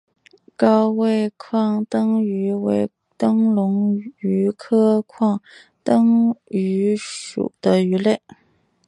[0.57, 5.39] 高位眶灯鱼为灯笼鱼科眶
[5.83, 8.19] 灯鱼属的鱼类。